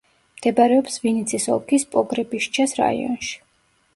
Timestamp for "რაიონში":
2.81-3.37